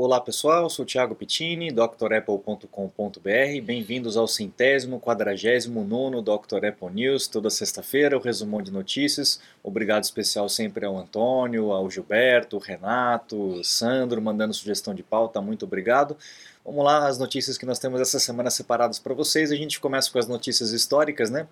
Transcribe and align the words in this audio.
Olá 0.00 0.20
pessoal, 0.20 0.70
sou 0.70 0.84
Thiago 0.84 1.16
Pittini, 1.16 1.72
drapple.com.br. 1.72 2.70
Bem-vindos 3.64 4.16
ao 4.16 4.28
centésimo, 4.28 5.00
quadragésimo 5.00 5.82
nono 5.82 6.22
Dr. 6.22 6.66
Apple 6.66 6.90
News, 6.92 7.26
toda 7.26 7.50
sexta-feira 7.50 8.16
o 8.16 8.20
resumão 8.20 8.62
de 8.62 8.70
notícias. 8.70 9.40
Obrigado 9.60 10.04
especial 10.04 10.48
sempre 10.48 10.86
ao 10.86 10.96
Antônio, 10.96 11.72
ao 11.72 11.90
Gilberto, 11.90 12.54
ao 12.54 12.62
Renato, 12.62 13.60
Sandro, 13.64 14.22
mandando 14.22 14.54
sugestão 14.54 14.94
de 14.94 15.02
pauta, 15.02 15.40
muito 15.40 15.64
obrigado. 15.64 16.16
Vamos 16.64 16.84
lá, 16.84 17.08
as 17.08 17.18
notícias 17.18 17.58
que 17.58 17.66
nós 17.66 17.80
temos 17.80 18.00
essa 18.00 18.20
semana 18.20 18.50
separadas 18.50 19.00
para 19.00 19.14
vocês. 19.14 19.50
A 19.50 19.56
gente 19.56 19.80
começa 19.80 20.12
com 20.12 20.20
as 20.20 20.28
notícias 20.28 20.70
históricas, 20.70 21.28
né? 21.28 21.48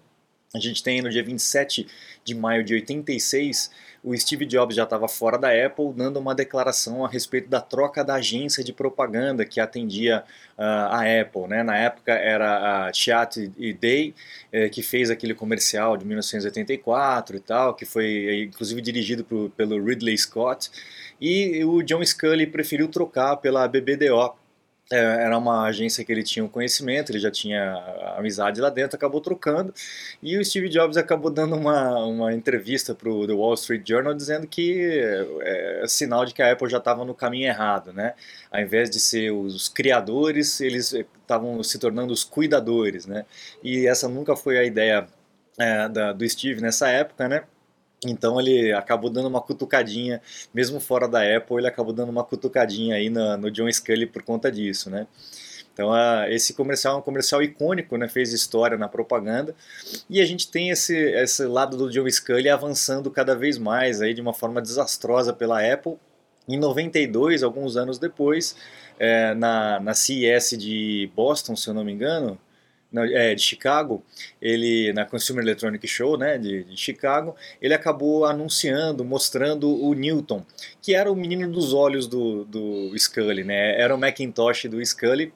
A 0.54 0.58
gente 0.58 0.82
tem 0.82 1.02
no 1.02 1.10
dia 1.10 1.22
27 1.22 1.86
de 2.24 2.34
maio 2.34 2.64
de 2.64 2.74
86, 2.74 3.70
o 4.06 4.16
Steve 4.16 4.46
Jobs 4.46 4.76
já 4.76 4.84
estava 4.84 5.08
fora 5.08 5.36
da 5.36 5.48
Apple, 5.48 5.92
dando 5.92 6.18
uma 6.18 6.32
declaração 6.32 7.04
a 7.04 7.08
respeito 7.08 7.48
da 7.48 7.60
troca 7.60 8.04
da 8.04 8.14
agência 8.14 8.62
de 8.62 8.72
propaganda 8.72 9.44
que 9.44 9.58
atendia 9.58 10.22
uh, 10.56 10.62
a 10.62 11.00
Apple. 11.20 11.48
Né? 11.48 11.64
Na 11.64 11.76
época 11.76 12.12
era 12.12 12.86
a 12.86 12.92
Chat 12.92 13.50
e 13.58 13.72
Day, 13.72 14.14
eh, 14.52 14.68
que 14.68 14.80
fez 14.80 15.10
aquele 15.10 15.34
comercial 15.34 15.96
de 15.96 16.04
1984 16.04 17.36
e 17.36 17.40
tal, 17.40 17.74
que 17.74 17.84
foi 17.84 18.44
inclusive 18.44 18.80
dirigido 18.80 19.24
por, 19.24 19.50
pelo 19.50 19.84
Ridley 19.84 20.16
Scott, 20.16 20.70
e 21.20 21.64
o 21.64 21.82
John 21.82 22.04
Scully 22.04 22.46
preferiu 22.46 22.86
trocar 22.86 23.36
pela 23.38 23.66
BBDO, 23.66 24.34
era 24.90 25.36
uma 25.36 25.64
agência 25.64 26.04
que 26.04 26.12
ele 26.12 26.22
tinha 26.22 26.44
um 26.44 26.48
conhecimento, 26.48 27.10
ele 27.10 27.18
já 27.18 27.30
tinha 27.30 27.74
amizade 28.16 28.60
lá 28.60 28.70
dentro, 28.70 28.96
acabou 28.96 29.20
trocando. 29.20 29.74
E 30.22 30.38
o 30.38 30.44
Steve 30.44 30.68
Jobs 30.68 30.96
acabou 30.96 31.30
dando 31.30 31.56
uma, 31.56 32.04
uma 32.04 32.32
entrevista 32.32 32.94
para 32.94 33.10
o 33.10 33.26
The 33.26 33.32
Wall 33.32 33.54
Street 33.54 33.88
Journal 33.88 34.14
dizendo 34.14 34.46
que 34.46 34.80
é, 35.42 35.82
é 35.82 35.88
sinal 35.88 36.24
de 36.24 36.32
que 36.32 36.42
a 36.42 36.52
Apple 36.52 36.70
já 36.70 36.78
estava 36.78 37.04
no 37.04 37.14
caminho 37.14 37.46
errado, 37.48 37.92
né? 37.92 38.14
Ao 38.50 38.60
invés 38.60 38.88
de 38.88 39.00
ser 39.00 39.32
os 39.32 39.68
criadores, 39.68 40.60
eles 40.60 40.92
estavam 40.92 41.62
se 41.62 41.78
tornando 41.78 42.12
os 42.12 42.22
cuidadores, 42.22 43.06
né? 43.06 43.26
E 43.62 43.86
essa 43.86 44.08
nunca 44.08 44.36
foi 44.36 44.58
a 44.58 44.64
ideia 44.64 45.08
é, 45.58 45.88
da, 45.88 46.12
do 46.12 46.28
Steve 46.28 46.60
nessa 46.60 46.88
época, 46.88 47.28
né? 47.28 47.44
Então 48.10 48.40
ele 48.40 48.72
acabou 48.72 49.10
dando 49.10 49.28
uma 49.28 49.40
cutucadinha, 49.40 50.20
mesmo 50.52 50.80
fora 50.80 51.08
da 51.08 51.20
Apple, 51.36 51.58
ele 51.58 51.66
acabou 51.66 51.92
dando 51.92 52.10
uma 52.10 52.24
cutucadinha 52.24 52.96
aí 52.96 53.10
no, 53.10 53.36
no 53.36 53.50
John 53.50 53.70
Scully 53.70 54.06
por 54.06 54.22
conta 54.22 54.50
disso, 54.50 54.90
né? 54.90 55.06
Então 55.72 55.90
esse 56.28 56.54
comercial 56.54 56.96
é 56.96 56.98
um 56.98 57.02
comercial 57.02 57.42
icônico, 57.42 57.98
né? 57.98 58.08
Fez 58.08 58.32
história 58.32 58.78
na 58.78 58.88
propaganda 58.88 59.54
e 60.08 60.22
a 60.22 60.24
gente 60.24 60.50
tem 60.50 60.70
esse, 60.70 60.96
esse 60.96 61.44
lado 61.44 61.76
do 61.76 61.90
John 61.90 62.08
Scully 62.08 62.48
avançando 62.48 63.10
cada 63.10 63.34
vez 63.34 63.58
mais 63.58 64.00
aí 64.00 64.14
de 64.14 64.22
uma 64.22 64.32
forma 64.32 64.62
desastrosa 64.62 65.34
pela 65.34 65.60
Apple. 65.60 65.96
Em 66.48 66.56
92, 66.56 67.42
alguns 67.42 67.76
anos 67.76 67.98
depois, 67.98 68.56
é, 68.98 69.34
na, 69.34 69.80
na 69.80 69.94
CES 69.94 70.50
de 70.56 71.10
Boston, 71.14 71.56
se 71.56 71.68
eu 71.68 71.74
não 71.74 71.84
me 71.84 71.92
engano, 71.92 72.38
é, 73.04 73.34
de 73.34 73.42
Chicago, 73.42 74.02
ele 74.40 74.92
na 74.92 75.04
Consumer 75.04 75.42
Electronic 75.42 75.86
Show, 75.86 76.16
né, 76.16 76.38
de, 76.38 76.64
de, 76.64 76.76
Chicago, 76.76 77.34
ele 77.60 77.74
acabou 77.74 78.24
anunciando, 78.24 79.04
mostrando 79.04 79.68
o 79.68 79.94
Newton, 79.94 80.44
que 80.80 80.94
era 80.94 81.10
o 81.10 81.16
menino 81.16 81.50
dos 81.50 81.72
olhos 81.72 82.06
do, 82.06 82.44
do 82.44 82.96
Scully, 82.98 83.44
né, 83.44 83.80
era 83.80 83.94
o 83.94 83.98
Macintosh 83.98 84.66
do 84.66 84.84
Scully, 84.84 85.32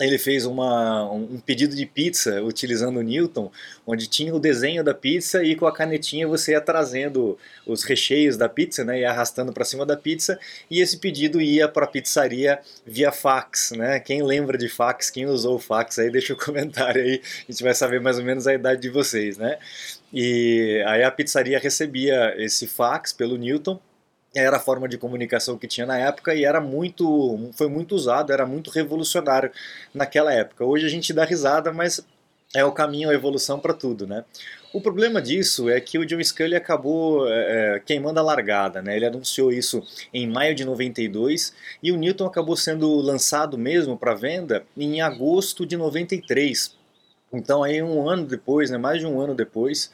ele 0.00 0.18
fez 0.18 0.44
uma, 0.46 1.10
um 1.10 1.38
pedido 1.38 1.76
de 1.76 1.86
pizza 1.86 2.42
utilizando 2.42 2.98
o 2.98 3.02
Newton, 3.02 3.50
onde 3.86 4.06
tinha 4.06 4.34
o 4.34 4.40
desenho 4.40 4.82
da 4.82 4.94
pizza 4.94 5.44
e 5.44 5.54
com 5.54 5.66
a 5.66 5.72
canetinha 5.72 6.26
você 6.26 6.52
ia 6.52 6.60
trazendo 6.60 7.38
os 7.66 7.84
recheios 7.84 8.36
da 8.36 8.48
pizza, 8.48 8.84
né, 8.84 9.00
ia 9.00 9.10
arrastando 9.10 9.52
para 9.52 9.64
cima 9.64 9.84
da 9.84 9.96
pizza 9.96 10.38
e 10.70 10.80
esse 10.80 10.98
pedido 10.98 11.40
ia 11.40 11.68
para 11.68 11.84
a 11.84 11.88
pizzaria 11.88 12.58
via 12.86 13.12
fax, 13.12 13.72
né? 13.72 14.00
Quem 14.00 14.22
lembra 14.22 14.56
de 14.58 14.68
fax, 14.68 15.10
quem 15.10 15.26
usou 15.26 15.56
o 15.56 15.58
fax 15.58 15.98
aí, 15.98 16.10
deixa 16.10 16.32
o 16.32 16.36
um 16.36 16.38
comentário 16.42 17.02
aí, 17.02 17.20
a 17.48 17.52
gente 17.52 17.62
vai 17.62 17.74
saber 17.74 18.00
mais 18.00 18.18
ou 18.18 18.24
menos 18.24 18.46
a 18.46 18.54
idade 18.54 18.80
de 18.80 18.88
vocês, 18.88 19.36
né? 19.36 19.58
E 20.12 20.82
aí 20.86 21.02
a 21.02 21.10
pizzaria 21.10 21.58
recebia 21.58 22.34
esse 22.42 22.66
fax 22.66 23.12
pelo 23.12 23.36
Newton 23.36 23.80
era 24.34 24.56
a 24.56 24.60
forma 24.60 24.88
de 24.88 24.96
comunicação 24.96 25.58
que 25.58 25.68
tinha 25.68 25.86
na 25.86 25.98
época 25.98 26.34
e 26.34 26.44
era 26.44 26.60
muito, 26.60 27.50
foi 27.54 27.68
muito 27.68 27.94
usado, 27.94 28.32
era 28.32 28.46
muito 28.46 28.70
revolucionário 28.70 29.50
naquela 29.92 30.32
época. 30.32 30.64
Hoje 30.64 30.86
a 30.86 30.88
gente 30.88 31.12
dá 31.12 31.24
risada, 31.24 31.72
mas 31.72 32.04
é 32.54 32.64
o 32.64 32.72
caminho, 32.72 33.10
a 33.10 33.14
evolução 33.14 33.58
para 33.58 33.72
tudo, 33.72 34.06
né? 34.06 34.24
O 34.72 34.80
problema 34.80 35.20
disso 35.20 35.68
é 35.68 35.80
que 35.80 35.98
o 35.98 36.06
John 36.06 36.22
Scully 36.22 36.54
acabou 36.54 37.28
é, 37.28 37.76
é, 37.76 37.80
queimando 37.80 38.20
a 38.20 38.22
largada, 38.22 38.80
né? 38.80 38.96
Ele 38.96 39.06
anunciou 39.06 39.52
isso 39.52 39.82
em 40.12 40.26
maio 40.26 40.54
de 40.54 40.64
92 40.64 41.54
e 41.82 41.92
o 41.92 41.96
Newton 41.96 42.26
acabou 42.26 42.56
sendo 42.56 42.94
lançado 42.96 43.58
mesmo 43.58 43.98
para 43.98 44.14
venda 44.14 44.64
em 44.76 45.00
agosto 45.02 45.66
de 45.66 45.76
93. 45.76 46.74
Então 47.32 47.62
aí 47.62 47.82
um 47.82 48.08
ano 48.08 48.26
depois, 48.26 48.70
né? 48.70 48.78
Mais 48.78 49.00
de 49.00 49.06
um 49.06 49.20
ano 49.20 49.34
depois, 49.34 49.90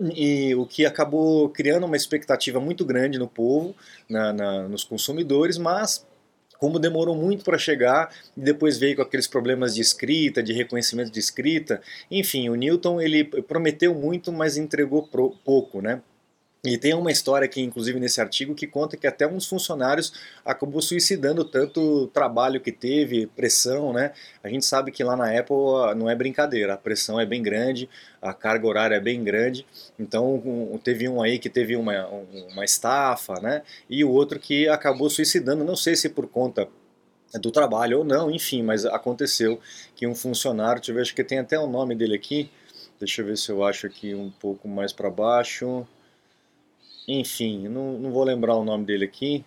e 0.00 0.54
o 0.54 0.66
que 0.66 0.84
acabou 0.84 1.48
criando 1.48 1.86
uma 1.86 1.96
expectativa 1.96 2.60
muito 2.60 2.84
grande 2.84 3.18
no 3.18 3.28
povo, 3.28 3.74
na, 4.08 4.32
na, 4.32 4.68
nos 4.68 4.84
consumidores, 4.84 5.58
mas 5.58 6.06
como 6.58 6.78
demorou 6.78 7.14
muito 7.14 7.44
para 7.44 7.58
chegar 7.58 8.10
e 8.36 8.40
depois 8.40 8.78
veio 8.78 8.96
com 8.96 9.02
aqueles 9.02 9.26
problemas 9.26 9.74
de 9.74 9.80
escrita, 9.80 10.42
de 10.42 10.52
reconhecimento 10.52 11.10
de 11.10 11.20
escrita, 11.20 11.80
enfim, 12.10 12.48
o 12.48 12.54
Newton 12.54 13.00
ele 13.00 13.24
prometeu 13.24 13.94
muito, 13.94 14.32
mas 14.32 14.56
entregou 14.56 15.08
pouco, 15.44 15.80
né? 15.80 16.00
E 16.64 16.76
tem 16.76 16.94
uma 16.94 17.12
história 17.12 17.44
aqui, 17.44 17.60
inclusive 17.60 18.00
nesse 18.00 18.20
artigo, 18.20 18.54
que 18.54 18.66
conta 18.66 18.96
que 18.96 19.06
até 19.06 19.26
uns 19.26 19.46
funcionários 19.46 20.12
acabou 20.44 20.82
suicidando 20.82 21.44
tanto 21.44 22.08
trabalho 22.08 22.60
que 22.60 22.72
teve, 22.72 23.28
pressão, 23.28 23.92
né? 23.92 24.12
A 24.42 24.48
gente 24.48 24.64
sabe 24.64 24.90
que 24.90 25.04
lá 25.04 25.16
na 25.16 25.38
Apple 25.38 25.54
não 25.96 26.10
é 26.10 26.14
brincadeira, 26.16 26.74
a 26.74 26.76
pressão 26.76 27.20
é 27.20 27.26
bem 27.26 27.40
grande, 27.40 27.88
a 28.20 28.34
carga 28.34 28.66
horária 28.66 28.96
é 28.96 29.00
bem 29.00 29.22
grande. 29.22 29.64
Então 29.98 30.42
teve 30.82 31.08
um 31.08 31.22
aí 31.22 31.38
que 31.38 31.48
teve 31.48 31.76
uma, 31.76 32.06
uma 32.50 32.64
estafa, 32.64 33.34
né? 33.40 33.62
E 33.88 34.02
o 34.02 34.10
outro 34.10 34.40
que 34.40 34.68
acabou 34.68 35.08
suicidando, 35.08 35.62
não 35.62 35.76
sei 35.76 35.94
se 35.94 36.08
por 36.08 36.26
conta 36.26 36.68
do 37.40 37.50
trabalho 37.52 37.98
ou 37.98 38.04
não, 38.04 38.30
enfim, 38.30 38.62
mas 38.62 38.84
aconteceu 38.84 39.60
que 39.94 40.06
um 40.06 40.14
funcionário, 40.14 40.80
deixa 40.80 40.90
eu 40.90 40.96
ver, 40.96 41.02
acho 41.02 41.14
que 41.14 41.22
tem 41.22 41.38
até 41.38 41.58
o 41.58 41.66
nome 41.66 41.94
dele 41.94 42.14
aqui, 42.16 42.50
deixa 42.98 43.22
eu 43.22 43.26
ver 43.26 43.36
se 43.36 43.50
eu 43.50 43.62
acho 43.62 43.86
aqui 43.86 44.14
um 44.14 44.30
pouco 44.30 44.66
mais 44.66 44.92
para 44.92 45.10
baixo. 45.10 45.86
Enfim, 47.08 47.68
não, 47.68 47.98
não 47.98 48.10
vou 48.12 48.24
lembrar 48.24 48.56
o 48.56 48.64
nome 48.64 48.84
dele 48.84 49.04
aqui. 49.04 49.44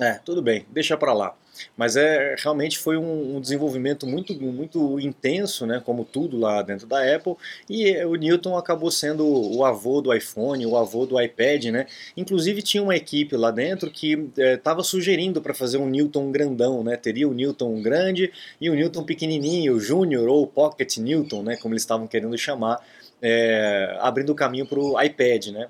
É, 0.00 0.14
tudo 0.24 0.42
bem, 0.42 0.66
deixa 0.70 0.96
para 0.96 1.12
lá. 1.14 1.34
Mas 1.74 1.96
é 1.96 2.34
realmente 2.38 2.78
foi 2.78 2.98
um, 2.98 3.36
um, 3.36 3.40
desenvolvimento 3.40 4.06
muito, 4.06 4.34
muito 4.34 5.00
intenso, 5.00 5.66
né, 5.66 5.80
como 5.84 6.04
tudo 6.04 6.38
lá 6.38 6.60
dentro 6.60 6.86
da 6.86 6.98
Apple. 7.14 7.34
E 7.68 7.96
o 8.04 8.14
Newton 8.14 8.58
acabou 8.58 8.90
sendo 8.90 9.26
o 9.26 9.64
avô 9.64 10.02
do 10.02 10.12
iPhone, 10.12 10.66
o 10.66 10.76
avô 10.76 11.06
do 11.06 11.18
iPad, 11.20 11.64
né? 11.66 11.86
Inclusive 12.14 12.60
tinha 12.60 12.82
uma 12.82 12.94
equipe 12.94 13.36
lá 13.36 13.50
dentro 13.50 13.90
que 13.90 14.30
estava 14.36 14.80
é, 14.80 14.84
sugerindo 14.84 15.40
para 15.40 15.54
fazer 15.54 15.78
um 15.78 15.88
Newton 15.88 16.30
grandão, 16.30 16.84
né? 16.84 16.96
Teria 16.96 17.26
o 17.26 17.32
Newton 17.32 17.80
grande 17.80 18.30
e 18.60 18.68
o 18.68 18.74
Newton 18.74 19.04
pequenininho, 19.04 19.76
o 19.76 19.80
Junior 19.80 20.28
ou 20.28 20.42
o 20.42 20.46
Pocket 20.46 20.98
Newton, 20.98 21.42
né? 21.42 21.56
Como 21.56 21.72
eles 21.72 21.82
estavam 21.82 22.06
querendo 22.06 22.36
chamar 22.36 22.84
é, 23.20 23.96
abrindo 24.00 24.30
o 24.30 24.34
caminho 24.34 24.66
para 24.66 24.78
o 24.78 25.00
iPad, 25.00 25.48
né? 25.48 25.68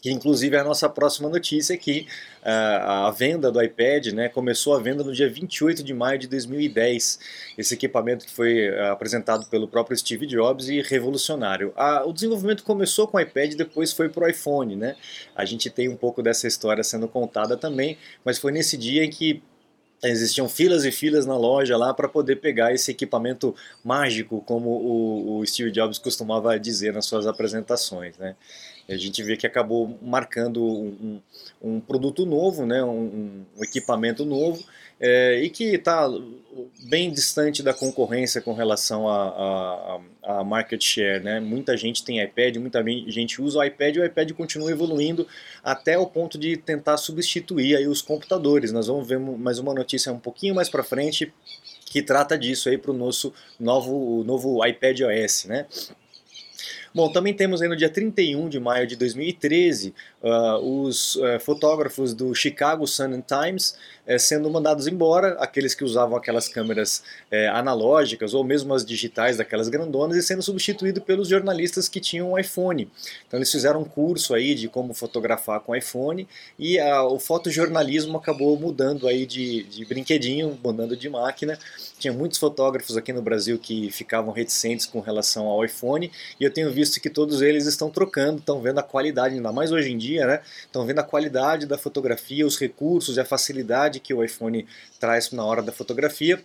que 0.00 0.10
inclusive 0.10 0.56
é 0.56 0.60
a 0.60 0.64
nossa 0.64 0.88
próxima 0.88 1.28
notícia 1.28 1.74
aqui, 1.74 2.06
a 2.42 3.10
venda 3.10 3.52
do 3.52 3.62
iPad, 3.62 4.06
né, 4.08 4.28
começou 4.28 4.74
a 4.74 4.80
venda 4.80 5.04
no 5.04 5.12
dia 5.12 5.28
28 5.28 5.82
de 5.82 5.92
maio 5.92 6.18
de 6.18 6.26
2010, 6.26 7.18
esse 7.58 7.74
equipamento 7.74 8.24
que 8.24 8.32
foi 8.32 8.60
é, 8.60 8.88
apresentado 8.88 9.46
pelo 9.50 9.68
próprio 9.68 9.96
Steve 9.96 10.26
Jobs 10.26 10.68
e 10.68 10.80
revolucionário. 10.80 11.74
o 12.06 12.12
desenvolvimento 12.12 12.64
começou 12.64 13.06
com 13.06 13.18
o 13.18 13.20
iPad, 13.20 13.54
depois 13.54 13.92
foi 13.92 14.08
para 14.08 14.24
o 14.24 14.28
iPhone, 14.28 14.74
né, 14.74 14.96
a 15.36 15.44
gente 15.44 15.68
tem 15.68 15.88
um 15.88 15.96
pouco 15.96 16.22
dessa 16.22 16.46
história 16.46 16.82
sendo 16.82 17.06
contada 17.06 17.56
também, 17.56 17.98
mas 18.24 18.38
foi 18.38 18.52
nesse 18.52 18.78
dia 18.78 19.04
em 19.04 19.10
que 19.10 19.42
Existiam 20.02 20.48
filas 20.48 20.84
e 20.84 20.90
filas 20.90 21.26
na 21.26 21.36
loja 21.36 21.76
lá 21.76 21.92
para 21.92 22.08
poder 22.08 22.36
pegar 22.36 22.72
esse 22.72 22.90
equipamento 22.90 23.54
mágico, 23.84 24.42
como 24.46 24.70
o, 24.70 25.38
o, 25.38 25.46
Steve 25.46 25.70
Jobs 25.70 25.98
costumava 25.98 26.58
dizer 26.58 26.92
nas 26.94 27.04
suas 27.04 27.26
apresentações. 27.26 28.16
Né? 28.16 28.34
A 28.92 28.96
gente 28.96 29.22
vê 29.22 29.36
que 29.36 29.46
acabou 29.46 29.98
marcando 30.02 30.64
um, 30.64 31.20
um 31.62 31.80
produto 31.80 32.26
novo, 32.26 32.66
né? 32.66 32.82
um, 32.82 33.44
um 33.56 33.64
equipamento 33.64 34.24
novo, 34.24 34.64
é, 34.98 35.40
e 35.42 35.48
que 35.48 35.76
está 35.76 36.06
bem 36.82 37.10
distante 37.10 37.62
da 37.62 37.72
concorrência 37.72 38.40
com 38.40 38.52
relação 38.52 39.08
a, 39.08 40.00
a, 40.24 40.40
a, 40.40 40.44
market 40.44 40.82
share. 40.82 41.22
Né? 41.22 41.40
Muita 41.40 41.76
gente 41.76 42.04
tem 42.04 42.22
iPad, 42.22 42.56
muita 42.56 42.84
gente 43.08 43.40
usa 43.40 43.60
o 43.60 43.64
iPad 43.64 43.96
e 43.96 44.00
o 44.00 44.04
iPad 44.04 44.32
continua 44.32 44.70
evoluindo 44.70 45.26
até 45.62 45.96
o 45.96 46.06
ponto 46.06 46.36
de 46.36 46.56
tentar 46.56 46.96
substituir 46.96 47.76
aí 47.76 47.86
os 47.86 48.02
computadores. 48.02 48.72
Nós 48.72 48.88
vamos 48.88 49.08
ver 49.08 49.18
mais 49.18 49.58
uma 49.58 49.72
notícia 49.72 50.12
um 50.12 50.18
pouquinho 50.18 50.54
mais 50.54 50.68
para 50.68 50.82
frente 50.82 51.32
que 51.86 52.02
trata 52.02 52.38
disso 52.38 52.68
aí 52.68 52.76
para 52.76 52.90
o 52.90 52.94
nosso 52.94 53.32
novo, 53.58 54.22
novo 54.24 54.64
iPad 54.66 55.00
OS. 55.00 55.46
Né? 55.46 55.66
Bom, 56.92 57.10
também 57.10 57.32
temos 57.32 57.62
aí 57.62 57.68
no 57.68 57.76
dia 57.76 57.88
31 57.88 58.48
de 58.48 58.58
maio 58.58 58.86
de 58.86 58.96
2013 58.96 59.94
uh, 60.22 60.56
os 60.56 61.16
uh, 61.16 61.38
fotógrafos 61.38 62.12
do 62.12 62.34
Chicago 62.34 62.86
Sun 62.86 63.14
and 63.14 63.22
Times 63.22 63.76
é, 64.10 64.18
sendo 64.18 64.50
mandados 64.50 64.88
embora, 64.88 65.36
aqueles 65.38 65.72
que 65.72 65.84
usavam 65.84 66.16
aquelas 66.16 66.48
câmeras 66.48 67.00
é, 67.30 67.46
analógicas 67.46 68.34
ou 68.34 68.42
mesmo 68.42 68.74
as 68.74 68.84
digitais 68.84 69.36
daquelas 69.36 69.68
grandonas 69.68 70.16
e 70.16 70.22
sendo 70.22 70.42
substituído 70.42 71.00
pelos 71.00 71.28
jornalistas 71.28 71.88
que 71.88 72.00
tinham 72.00 72.32
um 72.32 72.36
iPhone. 72.38 72.90
Então 73.28 73.38
eles 73.38 73.52
fizeram 73.52 73.82
um 73.82 73.84
curso 73.84 74.34
aí 74.34 74.56
de 74.56 74.66
como 74.66 74.92
fotografar 74.94 75.60
com 75.60 75.76
iPhone 75.76 76.26
e 76.58 76.76
a, 76.80 77.04
o 77.04 77.20
fotojornalismo 77.20 78.18
acabou 78.18 78.58
mudando 78.58 79.06
aí 79.06 79.24
de, 79.24 79.62
de 79.62 79.84
brinquedinho, 79.84 80.58
mudando 80.60 80.96
de 80.96 81.08
máquina. 81.08 81.56
Tinha 81.96 82.12
muitos 82.12 82.38
fotógrafos 82.38 82.96
aqui 82.96 83.12
no 83.12 83.22
Brasil 83.22 83.60
que 83.60 83.92
ficavam 83.92 84.32
reticentes 84.32 84.86
com 84.86 84.98
relação 84.98 85.46
ao 85.46 85.64
iPhone 85.64 86.10
e 86.40 86.42
eu 86.42 86.52
tenho 86.52 86.72
visto 86.72 87.00
que 87.00 87.10
todos 87.10 87.42
eles 87.42 87.64
estão 87.64 87.88
trocando, 87.90 88.38
estão 88.38 88.60
vendo 88.60 88.80
a 88.80 88.82
qualidade, 88.82 89.36
ainda 89.36 89.52
mais 89.52 89.70
hoje 89.70 89.92
em 89.92 89.96
dia, 89.96 90.26
né? 90.26 90.40
Estão 90.62 90.84
vendo 90.84 90.98
a 90.98 91.04
qualidade 91.04 91.64
da 91.64 91.78
fotografia, 91.78 92.44
os 92.44 92.58
recursos 92.58 93.16
e 93.16 93.20
a 93.20 93.24
facilidade 93.24 93.99
que 94.00 94.12
o 94.14 94.24
iPhone 94.24 94.66
traz 94.98 95.30
na 95.30 95.44
hora 95.44 95.62
da 95.62 95.72
fotografia 95.72 96.42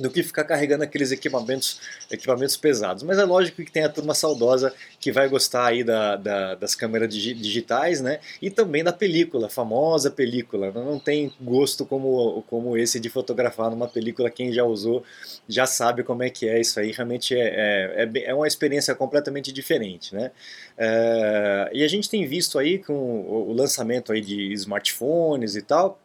do 0.00 0.10
que 0.10 0.22
ficar 0.22 0.44
carregando 0.44 0.82
aqueles 0.82 1.12
equipamentos, 1.12 1.80
equipamentos 2.10 2.56
pesados. 2.56 3.02
Mas 3.02 3.18
é 3.18 3.24
lógico 3.24 3.62
que 3.62 3.70
tem 3.70 3.84
a 3.84 3.88
turma 3.88 4.14
saudosa 4.14 4.72
que 4.98 5.12
vai 5.12 5.28
gostar 5.28 5.66
aí 5.66 5.84
da, 5.84 6.16
da, 6.16 6.54
das 6.54 6.74
câmeras 6.74 7.12
digitais, 7.14 8.00
né? 8.00 8.18
E 8.40 8.50
também 8.50 8.82
da 8.82 8.92
película, 8.92 9.48
famosa 9.48 10.10
película. 10.10 10.72
Não 10.72 10.98
tem 10.98 11.32
gosto 11.40 11.84
como, 11.84 12.42
como 12.48 12.76
esse 12.76 12.98
de 12.98 13.10
fotografar 13.10 13.70
numa 13.70 13.86
película. 13.86 14.30
Quem 14.30 14.52
já 14.52 14.64
usou 14.64 15.04
já 15.46 15.66
sabe 15.66 16.02
como 16.02 16.22
é 16.22 16.30
que 16.30 16.48
é 16.48 16.58
isso 16.58 16.80
aí. 16.80 16.92
Realmente 16.92 17.34
é, 17.34 18.02
é, 18.02 18.10
é, 18.14 18.24
é 18.30 18.34
uma 18.34 18.48
experiência 18.48 18.94
completamente 18.94 19.52
diferente, 19.52 20.14
né? 20.14 20.30
É, 20.78 21.70
e 21.74 21.84
a 21.84 21.88
gente 21.88 22.08
tem 22.08 22.26
visto 22.26 22.58
aí 22.58 22.78
com 22.78 22.94
o 22.94 23.52
lançamento 23.52 24.12
aí 24.12 24.22
de 24.22 24.52
smartphones 24.54 25.56
e 25.56 25.62
tal, 25.62 26.00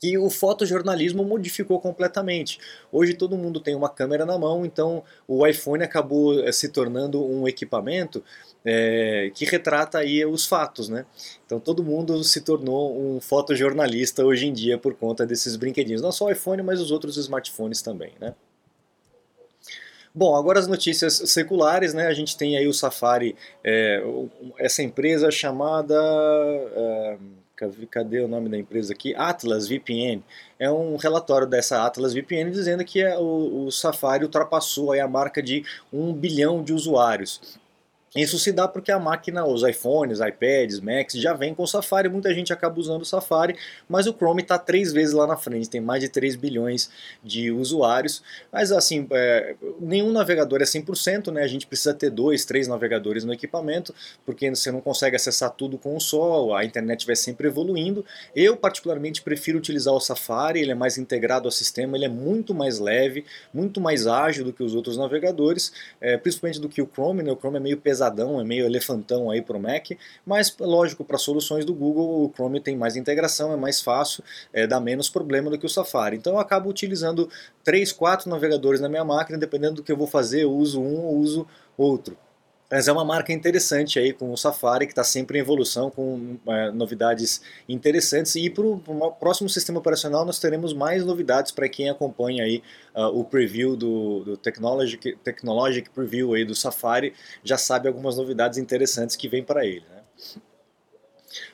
que 0.00 0.16
o 0.16 0.30
fotojornalismo 0.30 1.22
modificou 1.22 1.78
completamente. 1.78 2.58
Hoje 2.90 3.12
todo 3.12 3.36
mundo 3.36 3.60
tem 3.60 3.74
uma 3.74 3.88
câmera 3.90 4.24
na 4.24 4.38
mão, 4.38 4.64
então 4.64 5.04
o 5.28 5.46
iPhone 5.46 5.84
acabou 5.84 6.40
eh, 6.42 6.50
se 6.52 6.70
tornando 6.70 7.22
um 7.22 7.46
equipamento 7.46 8.24
é, 8.64 9.30
que 9.34 9.44
retrata 9.44 9.98
aí 9.98 10.24
os 10.24 10.46
fatos, 10.46 10.88
né? 10.88 11.04
Então 11.44 11.60
todo 11.60 11.84
mundo 11.84 12.24
se 12.24 12.40
tornou 12.40 12.98
um 12.98 13.20
fotojornalista 13.20 14.24
hoje 14.24 14.46
em 14.46 14.52
dia 14.54 14.78
por 14.78 14.94
conta 14.94 15.26
desses 15.26 15.54
brinquedinhos, 15.54 16.00
não 16.00 16.10
só 16.10 16.26
o 16.26 16.30
iPhone, 16.30 16.62
mas 16.62 16.80
os 16.80 16.90
outros 16.90 17.18
smartphones 17.18 17.82
também, 17.82 18.12
né? 18.18 18.34
Bom, 20.14 20.34
agora 20.34 20.58
as 20.58 20.66
notícias 20.66 21.14
seculares, 21.26 21.94
né? 21.94 22.06
A 22.06 22.14
gente 22.14 22.36
tem 22.36 22.56
aí 22.56 22.66
o 22.66 22.72
Safari, 22.72 23.36
é, 23.62 24.02
essa 24.58 24.82
empresa 24.82 25.30
chamada 25.30 25.94
é, 25.94 27.18
cadê 27.90 28.20
o 28.20 28.28
nome 28.28 28.48
da 28.48 28.58
empresa 28.58 28.92
aqui? 28.92 29.14
Atlas 29.14 29.68
VPN. 29.68 30.22
É 30.58 30.70
um 30.70 30.96
relatório 30.96 31.46
dessa 31.46 31.84
Atlas 31.84 32.14
VPN 32.14 32.50
dizendo 32.50 32.84
que 32.84 33.00
é 33.00 33.16
o, 33.18 33.66
o 33.66 33.70
Safari 33.70 34.24
ultrapassou 34.24 34.92
a 34.92 35.08
marca 35.08 35.42
de 35.42 35.64
um 35.92 36.12
bilhão 36.12 36.62
de 36.62 36.72
usuários. 36.72 37.59
Isso 38.14 38.40
se 38.40 38.50
dá 38.50 38.66
porque 38.66 38.90
a 38.90 38.98
máquina, 38.98 39.46
os 39.46 39.62
iPhones, 39.62 40.18
iPads, 40.18 40.80
Macs 40.80 41.14
já 41.14 41.32
vem 41.32 41.54
com 41.54 41.62
o 41.62 41.66
Safari, 41.66 42.08
muita 42.08 42.34
gente 42.34 42.52
acaba 42.52 42.80
usando 42.80 43.02
o 43.02 43.04
Safari, 43.04 43.54
mas 43.88 44.08
o 44.08 44.12
Chrome 44.12 44.42
está 44.42 44.58
três 44.58 44.92
vezes 44.92 45.14
lá 45.14 45.28
na 45.28 45.36
frente, 45.36 45.70
tem 45.70 45.80
mais 45.80 46.02
de 46.02 46.08
3 46.08 46.34
bilhões 46.34 46.90
de 47.22 47.52
usuários. 47.52 48.20
Mas 48.52 48.72
assim, 48.72 49.06
é, 49.12 49.54
nenhum 49.78 50.10
navegador 50.10 50.60
é 50.60 50.64
100%, 50.64 51.30
né? 51.30 51.44
a 51.44 51.46
gente 51.46 51.68
precisa 51.68 51.94
ter 51.94 52.10
dois, 52.10 52.44
três 52.44 52.66
navegadores 52.66 53.22
no 53.22 53.32
equipamento, 53.32 53.94
porque 54.26 54.50
você 54.50 54.72
não 54.72 54.80
consegue 54.80 55.14
acessar 55.14 55.50
tudo 55.52 55.78
com 55.78 55.94
um 55.94 56.00
só, 56.00 56.56
a 56.56 56.64
internet 56.64 57.06
vai 57.06 57.14
sempre 57.14 57.46
evoluindo. 57.46 58.04
Eu 58.34 58.56
particularmente 58.56 59.22
prefiro 59.22 59.56
utilizar 59.56 59.94
o 59.94 60.00
Safari, 60.00 60.60
ele 60.60 60.72
é 60.72 60.74
mais 60.74 60.98
integrado 60.98 61.46
ao 61.46 61.52
sistema, 61.52 61.96
ele 61.96 62.06
é 62.06 62.08
muito 62.08 62.52
mais 62.52 62.80
leve, 62.80 63.24
muito 63.54 63.80
mais 63.80 64.08
ágil 64.08 64.44
do 64.44 64.52
que 64.52 64.64
os 64.64 64.74
outros 64.74 64.96
navegadores, 64.96 65.72
é, 66.00 66.16
principalmente 66.16 66.60
do 66.60 66.68
que 66.68 66.82
o 66.82 66.90
Chrome, 66.92 67.22
né? 67.22 67.30
o 67.30 67.36
Chrome 67.36 67.58
é 67.58 67.60
meio 67.60 67.76
pesado 67.76 67.99
pesadão, 68.00 68.40
é 68.40 68.44
meio 68.44 68.64
elefantão 68.64 69.30
aí 69.30 69.42
para 69.42 69.56
o 69.56 69.60
Mac, 69.60 69.90
mas 70.24 70.54
lógico, 70.58 71.04
para 71.04 71.18
soluções 71.18 71.64
do 71.64 71.74
Google 71.74 72.24
o 72.24 72.32
Chrome 72.34 72.60
tem 72.60 72.76
mais 72.76 72.96
integração, 72.96 73.52
é 73.52 73.56
mais 73.56 73.80
fácil, 73.80 74.24
é, 74.52 74.66
dá 74.66 74.80
menos 74.80 75.10
problema 75.10 75.50
do 75.50 75.58
que 75.58 75.66
o 75.66 75.68
Safari. 75.68 76.16
Então 76.16 76.34
eu 76.34 76.38
acabo 76.38 76.70
utilizando 76.70 77.28
3, 77.62 77.92
4 77.92 78.30
navegadores 78.30 78.80
na 78.80 78.88
minha 78.88 79.04
máquina, 79.04 79.38
dependendo 79.38 79.76
do 79.76 79.82
que 79.82 79.92
eu 79.92 79.96
vou 79.96 80.06
fazer, 80.06 80.42
eu 80.42 80.52
uso 80.52 80.80
um 80.80 81.04
ou 81.04 81.16
uso 81.18 81.46
outro. 81.76 82.16
Mas 82.70 82.86
é 82.86 82.92
uma 82.92 83.04
marca 83.04 83.32
interessante 83.32 83.98
aí 83.98 84.12
com 84.12 84.30
o 84.30 84.36
Safari, 84.36 84.86
que 84.86 84.92
está 84.92 85.02
sempre 85.02 85.38
em 85.38 85.40
evolução, 85.40 85.90
com 85.90 86.38
é, 86.46 86.70
novidades 86.70 87.42
interessantes. 87.68 88.36
E 88.36 88.48
para 88.48 88.64
o 88.64 89.12
próximo 89.18 89.48
sistema 89.48 89.80
operacional 89.80 90.24
nós 90.24 90.38
teremos 90.38 90.72
mais 90.72 91.04
novidades 91.04 91.50
para 91.50 91.68
quem 91.68 91.90
acompanha 91.90 92.44
aí 92.44 92.62
uh, 92.94 93.06
o 93.06 93.24
preview 93.24 93.74
do, 93.74 94.20
do 94.20 94.36
Technologic, 94.36 95.16
Technologic 95.24 95.90
Preview 95.90 96.34
aí 96.34 96.44
do 96.44 96.54
Safari, 96.54 97.12
já 97.42 97.58
sabe 97.58 97.88
algumas 97.88 98.16
novidades 98.16 98.56
interessantes 98.56 99.16
que 99.16 99.28
vem 99.28 99.42
para 99.42 99.66
ele. 99.66 99.84
Né? 99.90 100.00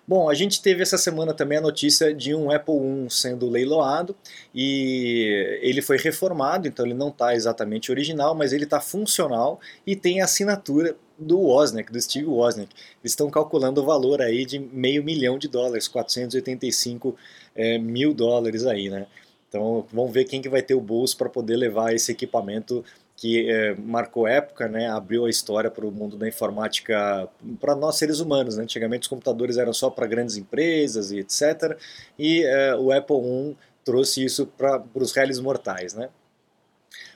Bom, 0.07 0.29
a 0.29 0.35
gente 0.35 0.63
teve 0.63 0.83
essa 0.83 0.97
semana 0.99 1.35
também 1.35 1.59
a 1.59 1.61
notícia 1.61 2.15
de 2.15 2.35
um 2.35 2.51
Apple 2.51 2.75
I 2.75 3.11
sendo 3.11 3.49
leiloado 3.49 4.15
e 4.55 5.59
ele 5.63 5.83
foi 5.83 5.99
reformado, 5.99 6.69
então 6.69 6.85
ele 6.85 6.95
não 6.95 7.09
está 7.09 7.35
exatamente 7.35 7.91
original, 7.91 8.35
mas 8.35 8.53
ele 8.53 8.65
está 8.65 8.81
funcional 8.81 9.61
e 9.87 9.97
tem 9.97 10.21
assinatura 10.21 10.97
do 11.19 11.39
Wozniak, 11.39 11.93
do 11.93 12.01
Steve 12.01 12.27
Wozniak. 12.27 12.71
Eles 13.03 13.13
estão 13.13 13.31
calculando 13.31 13.81
o 13.81 13.85
valor 13.85 14.21
aí 14.21 14.45
de 14.45 14.59
meio 14.59 15.03
milhão 15.03 15.39
de 15.39 15.49
dólares, 15.49 15.89
485 15.89 17.17
é, 17.55 17.79
mil 17.79 18.13
dólares 18.13 18.67
aí, 18.67 18.89
né? 18.89 19.07
Então 19.49 19.87
vamos 19.93 20.13
ver 20.13 20.25
quem 20.25 20.43
que 20.43 20.49
vai 20.49 20.63
ter 20.63 20.75
o 20.75 20.81
bolso 20.81 21.17
para 21.17 21.29
poder 21.29 21.57
levar 21.57 21.95
esse 21.95 22.13
equipamento 22.13 22.85
que 23.17 23.51
é, 23.51 23.75
marcou 23.75 24.29
época, 24.29 24.69
né, 24.69 24.89
abriu 24.91 25.25
a 25.25 25.31
história 25.31 25.71
para 25.71 25.87
o 25.87 25.91
mundo 25.91 26.19
da 26.19 26.29
informática, 26.29 27.27
para 27.59 27.75
nós 27.75 27.97
seres 27.97 28.21
humanos. 28.21 28.57
Né? 28.57 28.65
Antigamente 28.65 29.03
os 29.03 29.09
computadores 29.09 29.57
eram 29.57 29.73
só 29.73 29.89
para 29.89 30.07
grandes 30.07 30.37
empresas 30.37 31.11
e 31.11 31.21
etc. 31.21 31.79
E 32.19 32.43
é, 32.45 32.77
o 32.77 32.93
Apple 32.93 33.17
I 33.17 33.57
trouxe 33.83 34.23
isso 34.23 34.47
para 34.47 34.85
os 34.95 35.13
réis 35.13 35.41
mortais. 35.41 35.95
Né? 35.95 36.11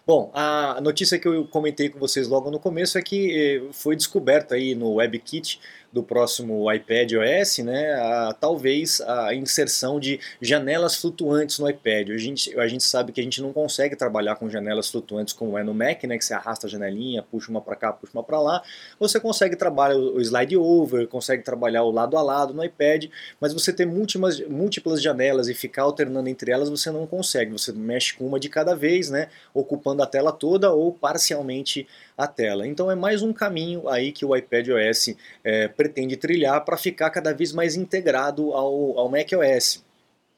Bom, 0.06 0.30
a 0.34 0.80
notícia 0.80 1.18
que 1.18 1.28
eu 1.28 1.46
comentei 1.46 1.88
com 1.88 1.98
vocês 1.98 2.26
logo 2.26 2.50
no 2.50 2.58
começo 2.58 2.98
é 2.98 3.02
que 3.02 3.66
eh, 3.68 3.72
foi 3.72 3.94
descoberto 3.94 4.54
aí 4.54 4.74
no 4.74 4.94
WebKit 4.94 5.60
do 5.92 6.02
próximo 6.02 6.72
iPad 6.72 7.12
OS, 7.14 7.58
né, 7.58 7.92
a, 7.94 8.32
talvez 8.38 9.00
a 9.00 9.34
inserção 9.34 9.98
de 9.98 10.20
janelas 10.40 10.96
flutuantes 10.96 11.58
no 11.58 11.68
iPad. 11.68 12.10
A 12.10 12.18
gente, 12.18 12.58
a 12.58 12.68
gente 12.68 12.84
sabe 12.84 13.12
que 13.12 13.20
a 13.20 13.24
gente 13.24 13.42
não 13.42 13.52
consegue 13.52 13.96
trabalhar 13.96 14.36
com 14.36 14.48
janelas 14.48 14.88
flutuantes 14.88 15.34
como 15.34 15.58
é 15.58 15.64
no 15.64 15.74
Mac, 15.74 16.04
né, 16.04 16.16
que 16.16 16.24
você 16.24 16.34
arrasta 16.34 16.66
a 16.66 16.70
janelinha, 16.70 17.22
puxa 17.22 17.50
uma 17.50 17.60
para 17.60 17.74
cá, 17.74 17.92
puxa 17.92 18.12
uma 18.14 18.22
para 18.22 18.40
lá. 18.40 18.62
Você 18.98 19.18
consegue 19.18 19.56
trabalhar 19.56 19.96
o 19.96 20.20
slide 20.20 20.56
over, 20.56 21.06
consegue 21.08 21.42
trabalhar 21.42 21.82
o 21.82 21.90
lado 21.90 22.16
a 22.16 22.22
lado 22.22 22.54
no 22.54 22.64
iPad, 22.64 23.06
mas 23.40 23.52
você 23.52 23.72
ter 23.72 23.86
múltiplas, 23.86 24.40
múltiplas 24.48 25.02
janelas 25.02 25.48
e 25.48 25.54
ficar 25.54 25.82
alternando 25.82 26.28
entre 26.28 26.52
elas 26.52 26.68
você 26.68 26.90
não 26.90 27.06
consegue. 27.06 27.50
Você 27.50 27.72
mexe 27.72 28.14
com 28.14 28.26
uma 28.26 28.38
de 28.38 28.48
cada 28.48 28.76
vez, 28.76 29.10
né, 29.10 29.28
ocupando 29.52 30.02
a 30.02 30.06
tela 30.06 30.30
toda 30.30 30.72
ou 30.72 30.92
parcialmente 30.92 31.86
a 32.20 32.26
tela. 32.26 32.66
Então 32.66 32.90
é 32.90 32.94
mais 32.94 33.22
um 33.22 33.32
caminho 33.32 33.88
aí 33.88 34.12
que 34.12 34.24
o 34.24 34.36
iPad 34.36 34.68
OS 34.68 35.14
é, 35.42 35.68
pretende 35.68 36.16
trilhar 36.16 36.64
para 36.64 36.76
ficar 36.76 37.10
cada 37.10 37.32
vez 37.32 37.52
mais 37.52 37.76
integrado 37.76 38.52
ao, 38.52 38.98
ao 38.98 39.08
macOS 39.08 39.82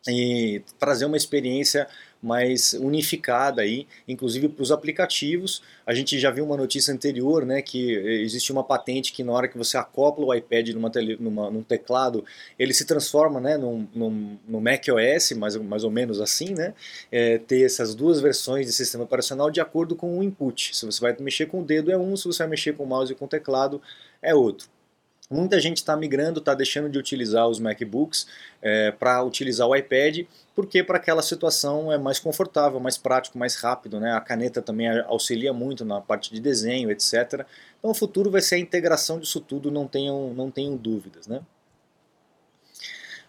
e 0.09 0.63
trazer 0.79 1.05
uma 1.05 1.17
experiência 1.17 1.89
mais 2.23 2.75
unificada 2.75 3.63
aí, 3.63 3.87
inclusive 4.07 4.49
para 4.49 4.63
os 4.63 4.71
aplicativos. 4.71 5.63
A 5.85 5.93
gente 5.93 6.19
já 6.19 6.31
viu 6.31 6.45
uma 6.45 6.57
notícia 6.57 6.95
anterior, 6.95 7.45
né, 7.45 7.61
que 7.61 7.93
existe 8.23 8.53
uma 8.53 8.63
patente 8.63 9.13
que 9.13 9.25
na 9.25 9.33
hora 9.33 9.49
que 9.49 9.59
você 9.59 9.77
acopla 9.77 10.25
o 10.25 10.35
iPad 10.35 10.69
numa, 10.71 10.91
tele, 10.91 11.17
numa 11.19 11.51
num 11.51 11.63
teclado, 11.63 12.25
ele 12.59 12.73
se 12.73 12.85
transforma, 12.85 13.41
né, 13.41 13.57
num, 13.57 13.89
num, 13.93 14.39
no 14.47 14.61
macOS, 14.61 15.33
mais, 15.33 15.57
mais 15.57 15.83
ou 15.83 15.91
menos 15.91 16.21
assim, 16.21 16.55
né, 16.55 16.75
é, 17.11 17.39
ter 17.39 17.65
essas 17.65 17.95
duas 17.95 18.21
versões 18.21 18.67
de 18.67 18.73
sistema 18.73 19.03
operacional 19.03 19.51
de 19.51 19.61
acordo 19.61 19.97
com 19.97 20.19
o 20.19 20.23
input. 20.23 20.77
Se 20.77 20.87
você 20.87 21.01
vai 21.01 21.17
mexer 21.19 21.47
com 21.47 21.61
o 21.61 21.65
dedo 21.65 21.91
é 21.91 21.99
um, 21.99 22.17
se 22.17 22.25
você 22.27 22.39
vai 22.39 22.51
mexer 22.51 22.75
com 22.75 22.85
o 22.85 22.87
mouse 22.87 23.13
e 23.13 23.17
com 23.17 23.25
o 23.25 23.29
teclado 23.29 23.83
é 24.23 24.33
outro. 24.35 24.69
Muita 25.33 25.59
gente 25.59 25.79
está 25.79 25.97
migrando, 25.97 26.39
está 26.39 26.55
deixando 26.55 26.89
de 26.91 26.99
utilizar 26.99 27.49
os 27.49 27.59
MacBooks 27.59 28.27
é, 28.61 28.91
para 28.91 29.23
utilizar 29.25 29.67
o 29.67 29.75
iPad, 29.75 30.27
porque 30.55 30.85
para 30.85 30.99
aquela 30.99 31.23
situação 31.23 31.91
é 31.91 31.97
mais 31.97 32.19
confortável, 32.19 32.79
mais 32.79 32.99
prático, 32.99 33.39
mais 33.39 33.57
rápido. 33.57 33.99
Né? 33.99 34.13
A 34.13 34.21
caneta 34.21 34.61
também 34.61 34.89
auxilia 35.01 35.53
muito 35.53 35.85
na 35.85 36.01
parte 36.01 36.33
de 36.33 36.41
desenho, 36.41 36.91
etc. 36.91 37.47
Então 37.79 37.91
o 37.91 37.95
futuro 37.95 38.31
vai 38.31 38.43
ser 38.43 38.57
a 38.57 38.59
integração 38.59 39.19
disso 39.19 39.41
tudo, 39.41 39.71
não 39.71 39.89
tenham, 39.89 40.35
não 40.35 40.51
tenham 40.51 40.77
dúvidas. 40.77 41.27
Né? 41.27 41.41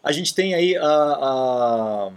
A 0.04 0.12
gente 0.12 0.36
tem 0.36 0.54
aí 0.54 0.76
a, 0.76 0.84
a 0.86 2.12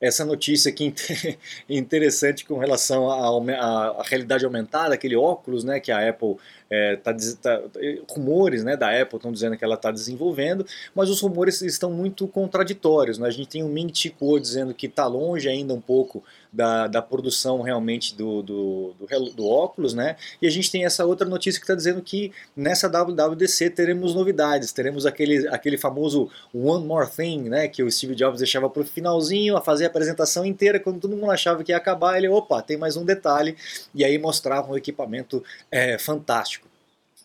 essa 0.00 0.24
notícia 0.24 0.70
aqui 0.70 0.94
interessante 1.68 2.44
com 2.44 2.58
relação 2.58 3.10
à, 3.10 4.02
realidade 4.04 4.44
aumentada, 4.44 4.94
aquele 4.94 5.16
óculos 5.16 5.64
né, 5.64 5.80
que 5.80 5.90
a 5.90 6.08
Apple 6.08 6.36
é, 6.70 6.96
tá, 6.96 7.14
tá, 7.40 7.62
rumores 8.08 8.62
né, 8.62 8.76
da 8.76 8.90
Apple 8.90 9.16
estão 9.16 9.32
dizendo 9.32 9.56
que 9.56 9.64
ela 9.64 9.74
está 9.74 9.90
desenvolvendo, 9.90 10.66
mas 10.94 11.08
os 11.08 11.20
rumores 11.20 11.62
estão 11.62 11.90
muito 11.90 12.26
contraditórios. 12.28 13.18
Né? 13.18 13.26
A 13.26 13.30
gente 13.30 13.48
tem 13.48 13.62
o 13.62 13.68
Ming 13.68 13.92
Chi 13.94 14.14
dizendo 14.40 14.74
que 14.74 14.86
está 14.86 15.06
longe 15.06 15.48
ainda 15.48 15.72
um 15.72 15.80
pouco 15.80 16.22
da, 16.52 16.86
da 16.86 17.02
produção 17.02 17.60
realmente 17.62 18.14
do, 18.14 18.42
do, 18.42 18.94
do, 18.98 19.30
do, 19.34 19.46
óculos, 19.46 19.94
né? 19.94 20.16
E 20.40 20.46
a 20.46 20.50
gente 20.50 20.70
tem 20.70 20.84
essa 20.84 21.04
outra 21.04 21.28
notícia 21.28 21.60
que 21.60 21.64
está 21.64 21.74
dizendo 21.74 22.00
que 22.00 22.32
nessa 22.56 22.88
WWDC 22.88 23.70
teremos 23.70 24.14
novidades, 24.14 24.72
teremos 24.72 25.04
aquele, 25.04 25.46
aquele 25.48 25.76
famoso 25.76 26.30
One 26.54 26.86
More 26.86 27.08
Thing, 27.10 27.48
né? 27.48 27.68
Que 27.68 27.82
o 27.82 27.90
Steve 27.90 28.14
Jobs 28.14 28.38
deixava 28.38 28.68
para 28.70 28.82
o 28.82 28.84
finalzinho, 28.84 29.56
a 29.56 29.60
fazer 29.60 29.84
a 29.84 29.88
apresentação 29.88 30.44
inteira, 30.44 30.80
quando 30.80 31.00
todo 31.00 31.16
mundo 31.16 31.30
achava 31.30 31.62
que 31.62 31.72
ia 31.72 31.76
acabar, 31.76 32.16
ele, 32.16 32.28
opa, 32.28 32.62
tem 32.62 32.76
mais 32.76 32.96
um 32.96 33.04
detalhe, 33.04 33.56
e 33.94 34.04
aí 34.04 34.18
mostrava 34.18 34.72
um 34.72 34.76
equipamento 34.76 35.44
é, 35.70 35.98
fantástico. 35.98 36.57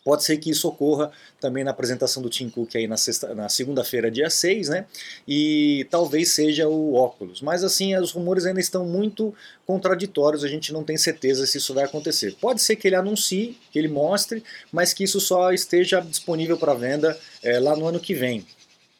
Pode 0.04 0.24
ser 0.26 0.38
que 0.38 0.50
isso 0.50 0.68
ocorra 0.68 1.12
também 1.40 1.64
na 1.64 1.72
apresentação 1.72 2.22
do 2.22 2.30
Tim 2.30 2.50
Cook 2.50 2.76
aí 2.76 2.88
na, 2.88 2.96
na 3.36 3.48
segunda-feira, 3.48 4.12
dia 4.12 4.30
6, 4.30 4.68
né? 4.68 4.86
E 5.26 5.88
talvez 5.90 6.32
seja 6.32 6.68
o 6.68 6.94
óculos. 6.94 7.42
Mas 7.42 7.64
assim, 7.64 7.96
os 7.96 8.12
rumores 8.12 8.46
ainda 8.46 8.60
estão 8.60 8.86
muito 8.86 9.34
contraditórios, 9.66 10.44
a 10.44 10.48
gente 10.50 10.74
não 10.74 10.84
tem 10.84 10.98
certeza 10.98 11.46
se 11.48 11.58
isso 11.58 11.74
vai 11.74 11.86
acontecer. 11.86 12.36
Pode 12.40 12.62
ser 12.62 12.76
que 12.76 12.88
ele 12.88 12.98
anuncie, 12.98 13.58
que 13.72 13.80
ele 13.80 13.88
mostre, 13.88 14.44
mas 14.72 14.94
que 14.94 15.06
isso 15.06 15.22
só 15.22 15.54
esteja 15.54 16.02
disponível 16.02 16.58
para 16.58 16.74
venda 16.74 17.18
é, 17.42 17.58
lá 17.60 17.76
no 17.76 17.88
ano 17.88 18.00
que 18.00 18.14
vem. 18.14 18.46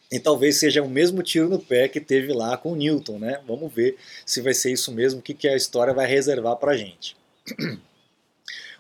E 0.10 0.20
talvez 0.20 0.58
seja 0.58 0.82
o 0.82 0.90
mesmo 0.90 1.22
tiro 1.22 1.50
no 1.50 1.60
pé 1.60 1.90
que 1.90 2.00
teve 2.00 2.32
lá 2.32 2.56
com 2.56 2.72
o 2.72 2.76
Newton, 2.76 3.20
né? 3.20 3.42
Vamos 3.46 3.74
ver 3.74 3.98
se 4.26 4.42
vai 4.42 4.54
ser 4.54 4.72
isso 4.72 4.92
mesmo, 4.92 5.20
o 5.20 5.24
que, 5.24 5.34
que 5.34 5.48
a 5.48 5.56
história 5.56 5.94
vai 5.94 6.08
reservar 6.08 6.56
para 6.56 6.78
gente. 6.78 7.18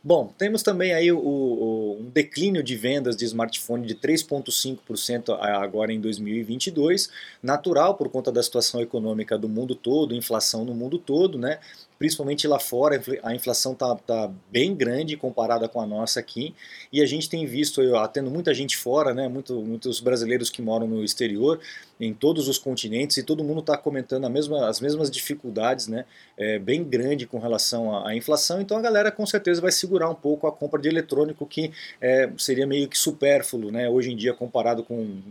Bom, 0.05 0.33
temos 0.37 0.61
também 0.61 0.93
aí 0.93 1.13
o, 1.13 1.17
o, 1.17 1.97
um 2.01 2.09
declínio 2.09 2.61
de 2.61 2.75
vendas 2.75 3.15
de 3.15 3.23
smartphone 3.23 3.87
de 3.87 3.95
3,5% 3.95 5.37
agora 5.39 5.93
em 5.93 6.01
2022, 6.01 7.09
natural 7.41 7.95
por 7.95 8.09
conta 8.09 8.29
da 8.29 8.43
situação 8.43 8.81
econômica 8.81 9.37
do 9.37 9.47
mundo 9.47 9.75
todo, 9.75 10.13
inflação 10.13 10.65
no 10.65 10.75
mundo 10.75 10.97
todo, 10.97 11.37
né? 11.37 11.57
Principalmente 12.03 12.45
lá 12.49 12.59
fora, 12.59 13.01
a 13.23 13.33
inflação 13.33 13.71
está 13.71 13.95
tá 13.95 14.29
bem 14.51 14.75
grande 14.75 15.15
comparada 15.15 15.69
com 15.69 15.79
a 15.79 15.87
nossa 15.87 16.19
aqui, 16.19 16.53
e 16.91 17.01
a 17.01 17.05
gente 17.05 17.29
tem 17.29 17.45
visto, 17.45 17.81
tendo 18.11 18.29
muita 18.29 18.53
gente 18.53 18.75
fora, 18.75 19.13
né, 19.13 19.29
muito, 19.29 19.61
muitos 19.61 20.01
brasileiros 20.01 20.49
que 20.49 20.61
moram 20.61 20.85
no 20.85 21.01
exterior, 21.01 21.61
em 21.97 22.13
todos 22.13 22.49
os 22.49 22.57
continentes, 22.57 23.15
e 23.15 23.23
todo 23.23 23.41
mundo 23.41 23.61
está 23.61 23.77
comentando 23.77 24.29
mesma, 24.29 24.67
as 24.67 24.81
mesmas 24.81 25.09
dificuldades, 25.09 25.87
né, 25.87 26.03
é, 26.37 26.59
bem 26.59 26.83
grande 26.83 27.25
com 27.25 27.39
relação 27.39 27.95
à, 27.95 28.09
à, 28.09 28.15
inflação, 28.17 28.59
então 28.59 28.75
a 28.75 28.81
galera 28.81 29.09
com 29.09 29.25
certeza 29.25 29.61
vai 29.61 29.71
segurar 29.71 30.09
um 30.09 30.15
pouco 30.15 30.45
a 30.45 30.51
compra 30.51 30.81
de 30.81 30.89
eletrônico, 30.89 31.45
que 31.45 31.71
é, 32.01 32.29
seria 32.37 32.67
meio 32.67 32.89
que 32.89 32.99
supérfluo, 32.99 33.71
né, 33.71 33.89
hoje 33.89 34.11
em 34.11 34.17
dia 34.17 34.33
comparado 34.33 34.83
com 34.83 35.21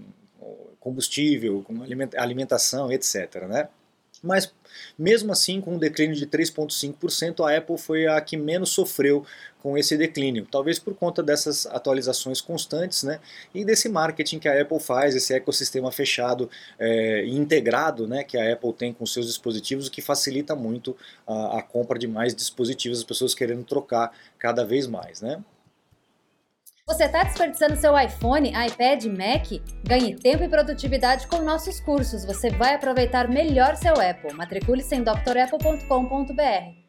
combustível, 0.80 1.62
com 1.62 1.82
alimentação, 2.16 2.90
etc. 2.90 3.46
Né? 3.46 3.68
Mas 4.22 4.52
mesmo 4.98 5.32
assim, 5.32 5.60
com 5.60 5.74
um 5.74 5.78
declínio 5.78 6.16
de 6.16 6.26
3,5%, 6.26 7.44
a 7.44 7.56
Apple 7.56 7.78
foi 7.78 8.06
a 8.06 8.20
que 8.20 8.36
menos 8.36 8.70
sofreu 8.70 9.24
com 9.62 9.78
esse 9.78 9.96
declínio, 9.96 10.46
talvez 10.50 10.78
por 10.80 10.92
conta 10.94 11.22
dessas 11.22 11.66
atualizações 11.66 12.40
constantes 12.40 13.04
né, 13.04 13.20
e 13.54 13.64
desse 13.64 13.88
marketing 13.88 14.40
que 14.40 14.48
a 14.48 14.60
Apple 14.60 14.80
faz, 14.80 15.14
esse 15.14 15.32
ecossistema 15.32 15.92
fechado 15.92 16.50
é, 16.80 17.24
e 17.24 17.36
integrado 17.36 18.08
né, 18.08 18.24
que 18.24 18.36
a 18.36 18.52
Apple 18.52 18.72
tem 18.72 18.92
com 18.92 19.06
seus 19.06 19.26
dispositivos, 19.26 19.86
o 19.86 19.90
que 19.90 20.02
facilita 20.02 20.56
muito 20.56 20.96
a, 21.24 21.58
a 21.58 21.62
compra 21.62 21.96
de 21.96 22.08
mais 22.08 22.34
dispositivos, 22.34 22.98
as 22.98 23.04
pessoas 23.04 23.36
querendo 23.36 23.62
trocar 23.62 24.12
cada 24.36 24.64
vez 24.64 24.88
mais. 24.88 25.20
Né? 25.20 25.40
Você 26.84 27.04
está 27.04 27.22
desperdiçando 27.22 27.76
seu 27.76 27.96
iPhone, 27.96 28.48
iPad, 28.50 29.04
Mac? 29.04 29.46
Ganhe 29.86 30.16
tempo 30.16 30.42
e 30.42 30.48
produtividade 30.48 31.28
com 31.28 31.40
nossos 31.40 31.78
cursos. 31.78 32.24
Você 32.24 32.50
vai 32.50 32.74
aproveitar 32.74 33.28
melhor 33.28 33.76
seu 33.76 33.94
Apple. 33.94 34.34
Matricule-se 34.34 34.92
em 34.96 35.02
drapple.com.br. 35.04 36.82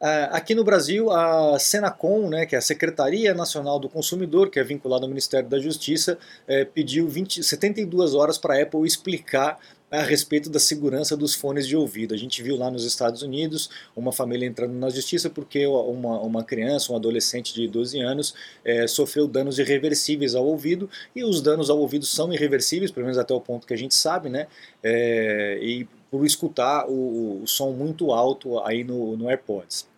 Uh, 0.00 0.28
aqui 0.32 0.54
no 0.54 0.62
Brasil, 0.62 1.10
a 1.10 1.58
Senacom, 1.58 2.28
né, 2.28 2.44
que 2.44 2.54
é 2.54 2.58
a 2.58 2.62
Secretaria 2.62 3.32
Nacional 3.32 3.78
do 3.78 3.88
Consumidor, 3.88 4.50
que 4.50 4.60
é 4.60 4.64
vinculada 4.64 5.06
ao 5.06 5.08
Ministério 5.08 5.48
da 5.48 5.58
Justiça, 5.58 6.18
eh, 6.46 6.66
pediu 6.66 7.08
20, 7.08 7.42
72 7.42 8.14
horas 8.14 8.36
para 8.36 8.54
a 8.58 8.62
Apple 8.62 8.86
explicar 8.86 9.58
a 10.00 10.02
respeito 10.02 10.50
da 10.50 10.58
segurança 10.58 11.16
dos 11.16 11.34
fones 11.34 11.66
de 11.66 11.76
ouvido. 11.76 12.14
A 12.14 12.16
gente 12.16 12.42
viu 12.42 12.56
lá 12.56 12.70
nos 12.70 12.84
Estados 12.84 13.22
Unidos 13.22 13.70
uma 13.94 14.12
família 14.12 14.46
entrando 14.46 14.72
na 14.74 14.90
justiça 14.90 15.28
porque 15.30 15.66
uma, 15.66 16.20
uma 16.20 16.44
criança, 16.44 16.92
um 16.92 16.96
adolescente 16.96 17.54
de 17.54 17.68
12 17.68 18.00
anos, 18.00 18.34
é, 18.64 18.86
sofreu 18.86 19.26
danos 19.26 19.58
irreversíveis 19.58 20.34
ao 20.34 20.44
ouvido 20.44 20.88
e 21.14 21.24
os 21.24 21.40
danos 21.40 21.70
ao 21.70 21.78
ouvido 21.78 22.04
são 22.04 22.32
irreversíveis, 22.32 22.90
pelo 22.90 23.06
menos 23.06 23.18
até 23.18 23.34
o 23.34 23.40
ponto 23.40 23.66
que 23.66 23.74
a 23.74 23.78
gente 23.78 23.94
sabe, 23.94 24.28
né? 24.28 24.46
É, 24.82 25.58
e 25.62 25.86
por 26.10 26.24
escutar 26.24 26.86
o, 26.88 27.42
o, 27.42 27.46
som 27.46 27.72
muito 27.72 28.12
alto 28.12 28.60
aí 28.60 28.84
no, 28.84 29.16
no 29.16 29.28
AirPods. 29.28 29.93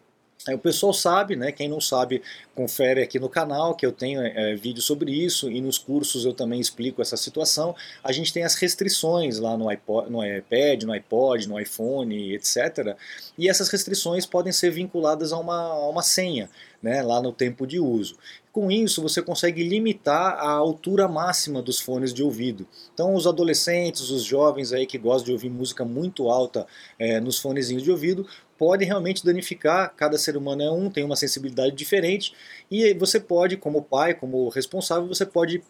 O 0.55 0.59
pessoal 0.59 0.93
sabe, 0.93 1.35
né? 1.35 1.50
Quem 1.50 1.69
não 1.69 1.81
sabe, 1.81 2.23
confere 2.55 3.03
aqui 3.03 3.19
no 3.19 3.29
canal 3.29 3.75
que 3.75 3.85
eu 3.85 3.93
tenho 3.93 4.21
é, 4.21 4.55
vídeo 4.55 4.81
sobre 4.81 5.11
isso 5.11 5.50
e 5.50 5.61
nos 5.61 5.79
cursos 5.79 6.25
eu 6.25 6.33
também 6.33 6.61
explico 6.61 7.03
essa 7.03 7.17
situação. 7.17 7.75
A 8.03 8.12
gente 8.12 8.33
tem 8.33 8.45
as 8.45 8.55
restrições 8.55 9.38
lá 9.38 9.57
no, 9.57 9.69
iPod, 9.69 10.11
no 10.11 10.25
iPad, 10.25 10.85
no 10.85 10.93
iPod, 10.93 11.49
no 11.49 11.59
iPhone, 11.59 12.35
etc. 12.35 12.97
E 13.37 13.49
essas 13.49 13.69
restrições 13.69 14.25
podem 14.25 14.53
ser 14.53 14.71
vinculadas 14.71 15.33
a 15.33 15.38
uma, 15.38 15.57
a 15.57 15.88
uma 15.88 16.03
senha, 16.03 16.49
né? 16.87 17.02
Lá 17.02 17.21
no 17.21 17.33
tempo 17.33 17.66
de 17.66 17.81
uso. 17.81 18.16
Com 18.52 18.71
isso, 18.71 19.02
você 19.02 19.21
consegue 19.21 19.62
limitar 19.62 20.38
a 20.38 20.50
altura 20.50 21.09
máxima 21.09 21.61
dos 21.61 21.81
fones 21.81 22.14
de 22.14 22.23
ouvido. 22.23 22.64
Então, 22.95 23.12
os 23.12 23.26
adolescentes, 23.26 24.09
os 24.09 24.23
jovens 24.23 24.73
aí 24.73 24.87
que 24.87 24.97
gostam 24.97 25.26
de 25.26 25.33
ouvir 25.33 25.50
música 25.50 25.85
muito 25.85 26.31
alta 26.31 26.64
é, 26.97 27.19
nos 27.19 27.40
fonezinhos 27.40 27.83
de 27.83 27.90
ouvido, 27.90 28.25
pode 28.57 28.85
realmente 28.85 29.25
danificar, 29.25 29.93
cada 29.97 30.16
ser 30.16 30.37
humano 30.37 30.62
é 30.62 30.71
um, 30.71 30.88
tem 30.88 31.05
uma 31.05 31.16
sensibilidade 31.16 31.75
diferente, 31.75 32.33
e 32.71 32.95
você 32.95 33.19
pode, 33.19 33.57
como 33.57 33.83
pai, 33.83 34.14
como 34.14 34.49
responsável, 34.49 35.09
você 35.09 35.26
pode 35.26 35.62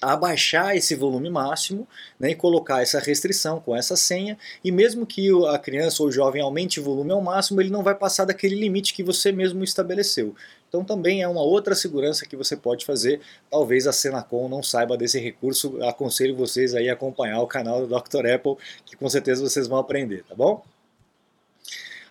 abaixar 0.00 0.76
esse 0.76 0.94
volume 0.94 1.30
máximo 1.30 1.86
né, 2.18 2.30
e 2.30 2.34
colocar 2.34 2.82
essa 2.82 2.98
restrição 2.98 3.60
com 3.60 3.76
essa 3.76 3.96
senha 3.96 4.38
e 4.64 4.72
mesmo 4.72 5.06
que 5.06 5.28
a 5.48 5.58
criança 5.58 6.02
ou 6.02 6.08
o 6.08 6.12
jovem 6.12 6.42
aumente 6.42 6.80
o 6.80 6.82
volume 6.82 7.12
ao 7.12 7.20
máximo, 7.20 7.60
ele 7.60 7.70
não 7.70 7.82
vai 7.82 7.94
passar 7.94 8.24
daquele 8.24 8.54
limite 8.54 8.94
que 8.94 9.02
você 9.02 9.30
mesmo 9.30 9.62
estabeleceu. 9.62 10.34
Então 10.68 10.82
também 10.82 11.22
é 11.22 11.28
uma 11.28 11.42
outra 11.42 11.74
segurança 11.74 12.26
que 12.26 12.36
você 12.36 12.56
pode 12.56 12.86
fazer. 12.86 13.20
Talvez 13.50 13.86
a 13.86 13.92
Senacom 13.92 14.48
não 14.48 14.62
saiba 14.62 14.96
desse 14.96 15.20
recurso. 15.20 15.82
Aconselho 15.82 16.34
vocês 16.34 16.74
aí 16.74 16.88
a 16.88 16.94
acompanhar 16.94 17.40
o 17.40 17.46
canal 17.46 17.86
do 17.86 17.86
Dr. 17.86 18.26
Apple, 18.26 18.56
que 18.86 18.96
com 18.96 19.08
certeza 19.08 19.42
vocês 19.42 19.68
vão 19.68 19.78
aprender, 19.78 20.24
tá 20.24 20.34
bom? 20.34 20.64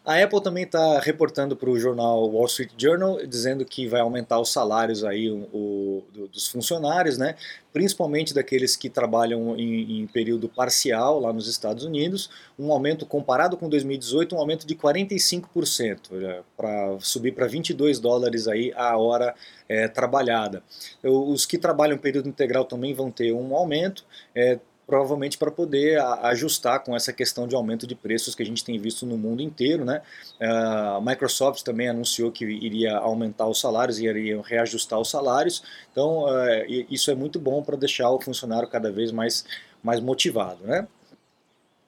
A 0.03 0.22
Apple 0.22 0.41
também 0.41 0.63
está 0.63 1.00
reportando 1.00 1.55
para 1.55 1.70
o 1.70 1.77
jornal 1.77 2.27
Wall 2.27 2.48
Street 2.48 2.72
Journal 2.75 3.24
dizendo 3.25 3.63
que 3.63 3.88
vai 3.88 4.01
aumentar 4.01 4.39
os 4.39 4.51
salários 4.51 5.03
aí 5.03 5.29
o, 5.29 5.48
o 5.53 6.03
dos 6.27 6.48
funcionários, 6.48 7.20
né? 7.20 7.36
principalmente 7.72 8.34
daqueles 8.34 8.75
que 8.75 8.89
trabalham 8.89 9.55
em, 9.58 10.01
em, 10.01 10.08
período 10.08 10.50
parcial 10.50 11.20
lá 11.20 11.31
nos 11.31 11.48
Estados 11.48 11.84
Unidos, 11.84 12.29
um 12.58 12.72
aumento 12.72 13.05
comparado 13.05 13.55
com 13.55 13.70
2018, 13.70 14.36
um 14.36 14.39
aumento 14.39 14.67
de 14.67 14.75
45%, 14.75 16.43
para 16.58 17.00
subir 17.00 17.34
para 17.34 17.48
22 17.48 18.00
dólares 18.00 18.48
aí 18.48 18.74
a 18.75 18.98
hora 18.98 19.34
é, 19.70 19.88
trabalhada. 19.88 20.63
Os 21.03 21.46
que 21.46 21.58
trabalham 21.58 21.98
período 21.98 22.27
integral 22.27 22.65
também 22.65 22.93
vão 22.93 23.10
ter 23.10 23.31
um 23.31 23.55
aumento, 23.55 24.03
é, 24.36 24.60
provavelmente 24.91 25.38
para 25.38 25.50
poder 25.50 26.01
ajustar 26.24 26.83
com 26.83 26.93
essa 26.93 27.13
questão 27.13 27.48
de 27.48 27.55
aumento 27.55 27.88
de 27.88 27.95
preços 27.95 28.36
que 28.36 28.43
a 28.43 28.45
gente 28.45 28.62
tem 28.62 28.77
visto 28.77 29.05
no 29.05 29.17
mundo 29.17 29.41
inteiro. 29.41 29.86
Né? 29.86 30.01
A 30.41 31.00
Microsoft 31.01 31.63
também 31.63 31.88
anunciou 31.88 32.29
que 32.29 32.43
iria 32.43 32.98
aumentar 32.98 33.48
os 33.48 33.62
salários 33.62 34.00
e 34.00 34.05
iria 34.05 34.41
reajustar 34.41 35.00
os 35.00 35.10
salários, 35.10 35.63
então 35.93 36.27
é, 36.27 36.65
isso 36.89 37.10
é 37.10 37.15
muito 37.15 37.39
bom 37.39 37.63
para 37.63 37.77
deixar 37.77 38.12
o 38.12 38.19
funcionário 38.19 38.67
cada 38.67 38.91
vez 38.91 39.13
mais, 39.13 39.45
mais 39.81 40.01
motivado. 40.01 40.62
Né? 40.65 40.86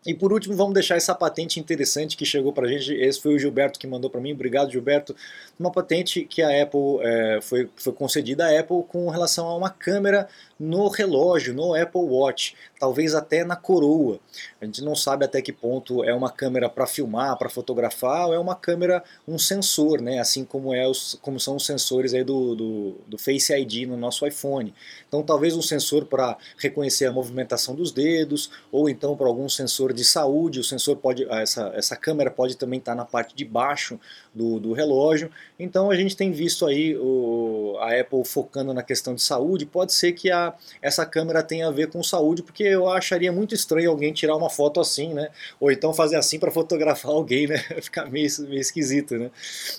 E 0.06 0.14
por 0.14 0.34
último, 0.34 0.56
vamos 0.56 0.74
deixar 0.74 0.96
essa 0.96 1.16
patente 1.16 1.60
interessante 1.60 2.18
que 2.18 2.26
chegou 2.26 2.52
para 2.52 2.68
a 2.68 2.70
gente. 2.70 2.94
Esse 2.94 3.22
foi 3.22 3.36
o 3.36 3.40
Gilberto 3.40 3.80
que 3.80 3.88
mandou 3.88 4.10
para 4.10 4.20
mim. 4.20 4.34
Obrigado, 4.34 4.72
Gilberto. 4.72 5.16
Uma 5.58 5.72
patente 5.72 6.26
que 6.26 6.42
a 6.42 6.62
Apple 6.62 7.00
é, 7.02 7.40
foi, 7.42 7.70
foi 7.76 7.94
concedida 7.94 8.46
à 8.46 8.60
Apple 8.60 8.84
com 8.88 9.10
relação 9.10 9.48
a 9.48 9.56
uma 9.56 9.70
câmera 9.70 10.28
no 10.60 10.88
relógio, 10.88 11.54
no 11.54 11.74
Apple 11.74 12.02
Watch, 12.02 12.56
talvez 12.80 13.14
até 13.14 13.44
na 13.44 13.56
coroa. 13.56 14.20
A 14.62 14.66
gente 14.66 14.82
não 14.82 14.96
sabe 14.96 15.26
até 15.26 15.42
que 15.42 15.52
ponto 15.52 16.04
é 16.04 16.14
uma 16.14 16.30
câmera 16.30 16.70
para 16.70 16.88
filmar, 16.88 17.38
para 17.38 17.50
fotografar, 17.50 18.28
ou 18.28 18.34
é 18.34 18.40
uma 18.40 18.56
câmera, 18.56 19.04
um 19.28 19.38
sensor, 19.38 20.02
né? 20.02 20.20
assim 20.20 20.46
como, 20.46 20.74
é 20.74 20.88
os, 20.88 21.18
como 21.22 21.40
são 21.40 21.56
os 21.56 21.66
sensores 21.66 22.14
aí 22.14 22.24
do, 22.24 22.56
do, 22.56 22.96
do 23.08 23.18
Face 23.18 23.54
ID 23.54 23.88
no 23.88 23.98
nosso 23.98 24.26
iPhone. 24.26 24.74
Então 25.08 25.22
talvez 25.24 25.56
um 25.56 25.62
sensor 25.62 26.06
para 26.06 26.38
reconhecer 26.58 27.06
a 27.06 27.12
movimentação 27.12 27.76
dos 27.76 27.92
dedos, 27.92 28.50
ou 28.72 28.90
então 28.90 29.16
para 29.16 29.28
algum 29.28 29.50
sensor 29.50 29.93
de 29.94 30.04
saúde, 30.04 30.60
o 30.60 30.64
sensor 30.64 30.98
pode, 30.98 31.26
essa, 31.30 31.72
essa 31.76 31.96
câmera 31.96 32.30
pode 32.30 32.58
também 32.58 32.80
estar 32.80 32.96
na 32.96 33.06
parte 33.06 33.36
de 33.36 33.46
baixo 33.46 34.00
do, 34.34 34.60
do 34.60 34.74
relógio. 34.74 35.32
Então 35.60 35.92
a 35.92 35.96
gente 35.96 36.18
tem 36.18 36.32
visto 36.32 36.66
aí 36.66 36.98
o, 36.98 37.78
a 37.80 38.00
Apple 38.00 38.26
focando 38.26 38.74
na 38.74 38.82
questão 38.82 39.14
de 39.14 39.22
saúde. 39.22 39.66
Pode 39.66 39.94
ser 39.94 40.14
que 40.14 40.32
a, 40.32 40.54
essa 40.82 41.06
câmera 41.06 41.44
tenha 41.44 41.68
a 41.68 41.72
ver 41.72 41.88
com 41.88 42.04
saúde, 42.04 42.44
porque 42.44 42.64
eu 42.64 42.90
acharia 42.90 43.32
muito 43.32 43.54
estranho 43.54 43.90
alguém 43.90 44.12
tirar 44.12 44.36
uma 44.36 44.50
foto 44.50 44.80
assim, 44.80 45.14
né? 45.14 45.30
Ou 45.60 45.72
então 45.72 45.94
fazer 45.94 46.16
assim 46.16 46.40
para 46.40 46.52
fotografar 46.52 47.12
alguém, 47.14 47.48
né? 47.48 47.58
Ficar 47.82 48.10
meio, 48.10 48.28
meio 48.42 48.60
esquisito, 48.60 49.16
né? 49.16 49.30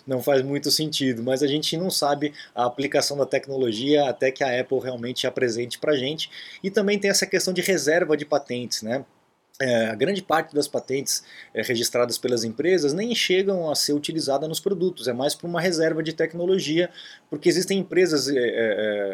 Não 0.06 0.23
faz 0.23 0.42
muito 0.42 0.71
sentido. 0.71 1.23
Mas 1.23 1.42
a 1.42 1.47
gente 1.47 1.76
não 1.76 1.90
sabe 1.90 2.33
a 2.54 2.64
aplicação 2.64 3.16
da 3.16 3.26
tecnologia 3.26 4.09
até 4.09 4.30
que 4.30 4.44
a 4.44 4.61
Apple 4.61 4.78
realmente 4.78 5.26
apresente 5.26 5.78
para 5.78 5.97
gente. 5.97 6.30
E 6.62 6.71
também 6.71 6.99
tem 6.99 7.11
essa 7.11 7.26
questão 7.26 7.52
de 7.52 7.61
reserva 7.61 8.16
de 8.16 8.25
patentes, 8.25 8.83
né? 8.83 9.04
É, 9.62 9.87
a 9.87 9.94
grande 9.94 10.20
parte 10.20 10.52
das 10.52 10.66
patentes 10.66 11.23
é, 11.54 11.62
registradas 11.62 12.18
pelas 12.18 12.42
empresas 12.42 12.92
nem 12.92 13.14
chegam 13.14 13.70
a 13.70 13.76
ser 13.76 13.92
utilizada 13.92 14.49
nos 14.49 14.58
produtos, 14.58 15.06
é 15.06 15.12
mais 15.12 15.32
para 15.32 15.46
uma 15.46 15.61
reserva 15.61 16.02
de 16.02 16.12
tecnologia, 16.12 16.90
porque 17.30 17.49
existem 17.49 17.78
empresas 17.78 18.28
é, 18.28 18.37
é, 18.37 18.42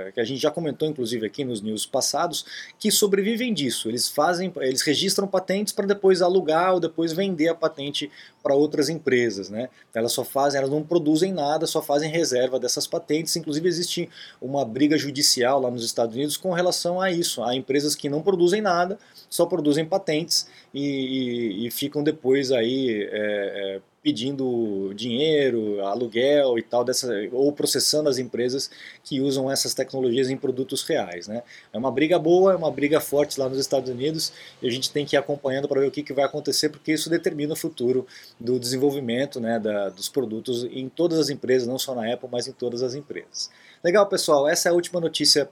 é, 0.08 0.12
que 0.12 0.18
a 0.18 0.24
gente 0.24 0.40
já 0.40 0.50
comentou 0.50 0.88
inclusive 0.88 1.26
aqui 1.26 1.44
nos 1.44 1.60
news 1.60 1.84
passados 1.84 2.46
que 2.78 2.90
sobrevivem 2.90 3.52
disso. 3.52 3.90
Eles 3.90 4.08
fazem, 4.08 4.50
eles 4.62 4.80
registram 4.80 5.28
patentes 5.28 5.74
para 5.74 5.86
depois 5.86 6.22
alugar 6.22 6.72
ou 6.72 6.80
depois 6.80 7.12
vender 7.12 7.48
a 7.48 7.54
patente 7.54 8.10
para 8.42 8.54
outras 8.54 8.88
empresas, 8.88 9.50
né? 9.50 9.68
Elas 9.94 10.12
só 10.12 10.24
fazem, 10.24 10.58
elas 10.58 10.70
não 10.70 10.82
produzem 10.82 11.32
nada, 11.32 11.66
só 11.66 11.82
fazem 11.82 12.10
reserva 12.10 12.58
dessas 12.58 12.86
patentes. 12.86 13.36
Inclusive 13.36 13.68
existe 13.68 14.08
uma 14.40 14.64
briga 14.64 14.96
judicial 14.96 15.60
lá 15.60 15.70
nos 15.70 15.84
Estados 15.84 16.14
Unidos 16.14 16.36
com 16.36 16.52
relação 16.52 17.00
a 17.00 17.10
isso, 17.10 17.42
a 17.42 17.54
empresas 17.54 17.94
que 17.94 18.08
não 18.08 18.22
produzem 18.22 18.60
nada, 18.60 18.98
só 19.28 19.46
produzem 19.46 19.84
patentes 19.84 20.48
e, 20.72 21.62
e, 21.62 21.66
e 21.66 21.70
ficam 21.70 22.02
depois 22.02 22.52
aí 22.52 23.08
é, 23.10 23.76
é, 23.76 23.80
pedindo 24.02 24.92
dinheiro, 24.94 25.84
aluguel 25.84 26.58
e 26.58 26.62
tal, 26.62 26.82
dessa, 26.82 27.12
ou 27.32 27.52
processando 27.52 28.08
as 28.08 28.18
empresas 28.18 28.70
que 29.04 29.20
usam 29.20 29.50
essas 29.50 29.74
tecnologias 29.74 30.30
em 30.30 30.36
produtos 30.36 30.82
reais. 30.82 31.28
Né? 31.28 31.42
É 31.72 31.78
uma 31.78 31.90
briga 31.90 32.18
boa, 32.18 32.52
é 32.52 32.56
uma 32.56 32.70
briga 32.70 33.00
forte 33.00 33.38
lá 33.38 33.48
nos 33.48 33.58
Estados 33.58 33.90
Unidos 33.90 34.32
e 34.62 34.66
a 34.66 34.70
gente 34.70 34.90
tem 34.90 35.04
que 35.04 35.16
ir 35.16 35.18
acompanhando 35.18 35.68
para 35.68 35.80
ver 35.80 35.88
o 35.88 35.90
que, 35.90 36.02
que 36.02 36.12
vai 36.12 36.24
acontecer, 36.24 36.70
porque 36.70 36.92
isso 36.92 37.10
determina 37.10 37.52
o 37.52 37.56
futuro 37.56 38.06
do 38.38 38.58
desenvolvimento 38.58 39.38
né, 39.38 39.58
da, 39.58 39.90
dos 39.90 40.08
produtos 40.08 40.64
em 40.64 40.88
todas 40.88 41.18
as 41.18 41.28
empresas, 41.28 41.68
não 41.68 41.78
só 41.78 41.94
na 41.94 42.12
Apple, 42.12 42.28
mas 42.32 42.48
em 42.48 42.52
todas 42.52 42.82
as 42.82 42.94
empresas. 42.94 43.50
Legal, 43.84 44.06
pessoal, 44.06 44.48
essa 44.48 44.68
é 44.68 44.72
a 44.72 44.74
última 44.74 45.00
notícia 45.00 45.48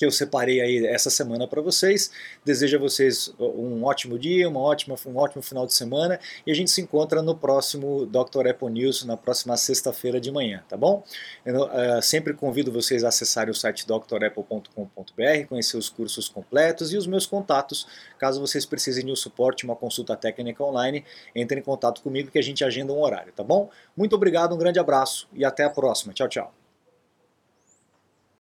que 0.00 0.06
eu 0.06 0.10
separei 0.10 0.62
aí 0.62 0.86
essa 0.86 1.10
semana 1.10 1.46
para 1.46 1.60
vocês. 1.60 2.10
Desejo 2.42 2.78
a 2.78 2.80
vocês 2.80 3.34
um 3.38 3.84
ótimo 3.84 4.18
dia, 4.18 4.48
uma 4.48 4.58
ótima, 4.58 4.96
um 5.04 5.18
ótimo 5.18 5.42
final 5.42 5.66
de 5.66 5.74
semana 5.74 6.18
e 6.46 6.50
a 6.50 6.54
gente 6.54 6.70
se 6.70 6.80
encontra 6.80 7.20
no 7.20 7.36
próximo 7.36 8.06
Dr. 8.06 8.48
Apple 8.48 8.70
News, 8.70 9.04
na 9.04 9.14
próxima 9.14 9.58
sexta-feira 9.58 10.18
de 10.18 10.32
manhã, 10.32 10.64
tá 10.66 10.74
bom? 10.74 11.04
Eu 11.44 11.64
uh, 11.64 12.00
sempre 12.00 12.32
convido 12.32 12.72
vocês 12.72 13.04
a 13.04 13.08
acessarem 13.08 13.50
o 13.50 13.54
site 13.54 13.86
drapple.com.br, 13.86 15.46
conhecer 15.46 15.76
os 15.76 15.90
cursos 15.90 16.30
completos 16.30 16.94
e 16.94 16.96
os 16.96 17.06
meus 17.06 17.26
contatos. 17.26 17.86
Caso 18.18 18.40
vocês 18.40 18.64
precisem 18.64 19.04
de 19.04 19.12
um 19.12 19.16
suporte, 19.16 19.64
uma 19.64 19.76
consulta 19.76 20.16
técnica 20.16 20.64
online, 20.64 21.04
entre 21.34 21.60
em 21.60 21.62
contato 21.62 22.00
comigo 22.00 22.30
que 22.30 22.38
a 22.38 22.42
gente 22.42 22.64
agenda 22.64 22.90
um 22.90 23.02
horário, 23.02 23.34
tá 23.34 23.44
bom? 23.44 23.68
Muito 23.94 24.16
obrigado, 24.16 24.54
um 24.54 24.58
grande 24.58 24.78
abraço 24.78 25.28
e 25.34 25.44
até 25.44 25.64
a 25.64 25.68
próxima. 25.68 26.14
Tchau, 26.14 26.26
tchau. 26.26 26.59